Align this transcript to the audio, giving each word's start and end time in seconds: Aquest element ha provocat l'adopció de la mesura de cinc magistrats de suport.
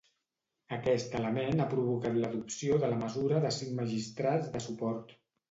Aquest 0.77 1.17
element 1.19 1.61
ha 1.63 1.67
provocat 1.73 2.17
l'adopció 2.23 2.81
de 2.85 2.91
la 2.95 2.99
mesura 3.03 3.43
de 3.45 3.53
cinc 3.59 3.77
magistrats 3.83 4.51
de 4.57 4.65
suport. 4.71 5.17